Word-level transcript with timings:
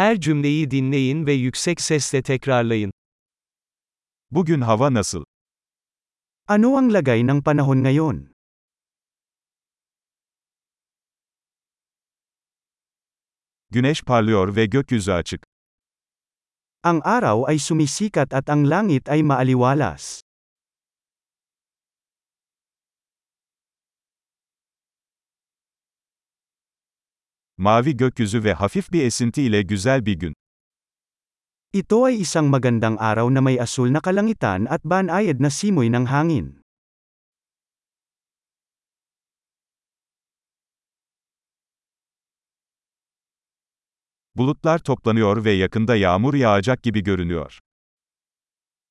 Her 0.00 0.20
cümleyi 0.20 0.70
dinleyin 0.70 1.26
ve 1.26 1.32
yüksek 1.32 1.80
sesle 1.80 2.22
tekrarlayın. 2.22 2.92
Bugün 4.30 4.60
hava 4.60 4.94
nasıl? 4.94 5.24
Ano 6.48 6.76
ang 6.76 6.92
lagay 6.92 7.26
ng 7.26 7.44
panahon 7.44 7.76
ngayon? 7.76 8.32
Güneş 13.70 14.02
parlıyor 14.02 14.56
ve 14.56 14.66
gökyüzü 14.66 15.12
açık. 15.12 15.46
Ang 16.82 17.06
araw 17.06 17.52
ay 17.52 17.58
sumisikat 17.58 18.34
at 18.34 18.50
ang 18.50 18.70
langit 18.70 19.08
ay 19.08 19.22
maaliwalas. 19.22 20.20
Mavi 27.60 27.96
gökyüzü 27.96 28.44
ve 28.44 28.52
hafif 28.52 28.92
bir 28.92 29.04
esinti 29.04 29.42
ile 29.42 29.62
güzel 29.62 30.06
bir 30.06 30.14
gün. 30.14 30.34
Ito 31.72 32.04
ay 32.04 32.20
isang 32.20 32.48
magandang 32.48 32.96
araw 33.00 33.34
na 33.34 33.40
may 33.40 33.60
asul 33.60 33.92
na 33.92 34.00
kalangitan 34.00 34.64
at 34.64 34.84
banayad 34.84 35.40
na 35.40 35.50
simoy 35.50 35.92
ng 35.92 36.06
hangin. 36.08 36.62
Bulutlar 44.36 44.78
toplanıyor 44.78 45.44
ve 45.44 45.50
yakında 45.50 45.96
yağmur 45.96 46.34
yağacak 46.34 46.82
gibi 46.82 47.02
görünüyor. 47.02 47.58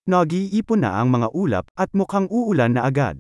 Nag-iipon 0.08 0.82
na 0.82 1.02
ang 1.02 1.10
mga 1.10 1.30
ulap 1.34 1.68
at 1.76 1.94
mukhang 1.94 2.28
uulan 2.32 2.74
na 2.74 2.84
agad. 2.84 3.18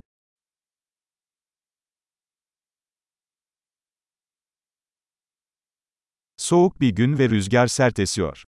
Soğuk 6.49 6.81
bir 6.81 6.89
gün 6.89 7.17
ve 7.17 7.29
rüzgar 7.29 7.67
sert 7.67 7.99
esiyor. 7.99 8.43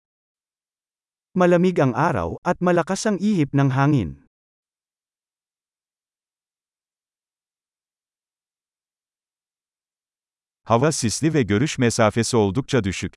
Malamig 1.34 1.78
ang 1.78 1.94
araw 1.96 2.36
at 2.44 2.60
malakas 2.60 3.06
ang 3.06 3.22
ihip 3.22 3.54
ng 3.54 3.70
hangin. 3.70 4.26
Hava 10.64 10.92
sisli 10.92 11.34
ve 11.34 11.42
görüş 11.42 11.78
mesafesi 11.78 12.36
oldukça 12.36 12.84
düşük. 12.84 13.14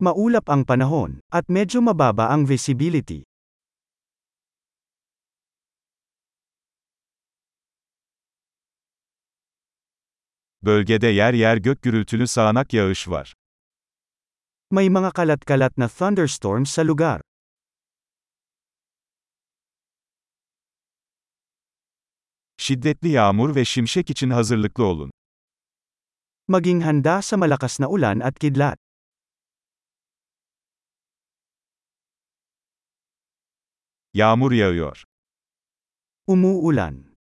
Maulap 0.00 0.50
ang 0.50 0.66
panahon 0.66 1.20
at 1.32 1.48
medyo 1.48 1.82
mababa 1.82 2.28
ang 2.28 2.48
visibility. 2.50 3.22
Bölgede 10.62 11.06
yer 11.06 11.34
yer 11.34 11.56
gök 11.56 11.82
gürültülü 11.82 12.26
sağanak 12.26 12.72
yağış 12.72 13.08
var. 13.08 13.39
May 14.70 14.86
mga 14.86 15.10
kalat-kalat 15.10 15.74
na 15.74 15.90
thunderstorms 15.90 16.70
sa 16.70 16.86
lugar. 16.86 17.18
Şiddetli 22.56 23.08
yağmur 23.08 23.54
ve 23.54 23.64
şimşek 23.64 24.10
için 24.10 24.30
hazırlıklı 24.30 24.84
olun. 24.84 25.10
Maging 26.48 26.84
handa 26.84 27.22
sa 27.22 27.36
malakas 27.36 27.80
na 27.80 27.88
ulan 27.88 28.20
at 28.20 28.38
kidlat. 28.38 28.78
Yağmur 34.14 34.52
yağıyor. 34.52 35.04
Umuulan. 36.26 37.16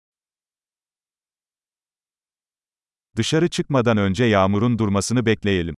Dışarı 3.16 3.48
çıkmadan 3.48 3.96
önce 3.96 4.24
yağmurun 4.24 4.78
durmasını 4.78 5.26
bekleyelim. 5.26 5.74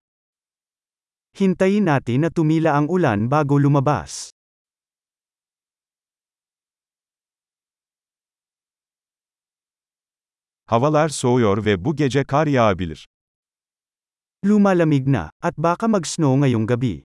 Hintayin 1.37 1.85
natin 1.85 2.25
na 2.25 2.29
tumila 2.33 2.73
ang 2.73 2.89
ulan 2.89 3.29
bago 3.29 3.61
lumabas. 3.61 4.33
Havalar 10.65 11.09
soğuyor 11.09 11.65
ve 11.65 11.85
bu 11.85 11.95
gece 11.95 12.23
kar 12.23 12.47
yağabilir. 12.47 13.07
Lumalamig 14.45 15.07
na, 15.07 15.31
at 15.41 15.57
baka 15.57 15.87
mag-snow 15.87 16.39
ngayong 16.39 16.67
gabi. 16.67 17.03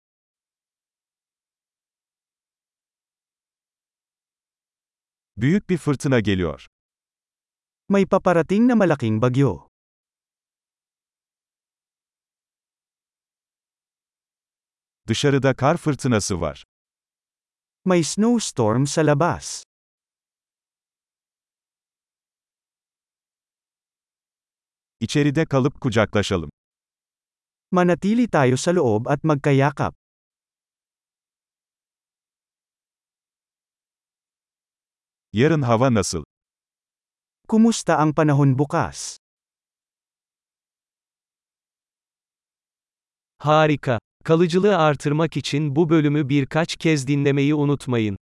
Büyük 5.36 5.70
bir 5.70 5.78
fırtına 5.78 6.20
geliyor. 6.20 6.66
May 7.88 8.06
paparating 8.06 8.68
na 8.68 8.74
malaking 8.76 9.22
bagyo. 9.22 9.71
Dışarıda 15.08 15.56
kar 15.56 15.76
fırtınası 15.76 16.40
var. 16.40 16.64
May 17.84 18.02
snowstorm 18.04 18.86
sa 18.86 19.00
labas. 19.06 19.64
İçeride 25.00 25.46
kalıp 25.46 25.80
kucaklaşalım. 25.80 26.50
Manatili 27.70 28.28
tayo 28.30 28.56
sa 28.56 28.70
loob 28.74 29.06
at 29.06 29.24
magkayakap. 29.24 29.94
Yarın 35.32 35.62
hava 35.62 35.94
nasıl? 35.94 36.24
Kumusta 37.48 37.96
ang 37.96 38.14
panahon 38.16 38.58
bukas? 38.58 39.16
Harika. 43.38 43.98
Kalıcılığı 44.24 44.78
artırmak 44.78 45.36
için 45.36 45.76
bu 45.76 45.90
bölümü 45.90 46.28
birkaç 46.28 46.76
kez 46.76 47.06
dinlemeyi 47.06 47.54
unutmayın. 47.54 48.16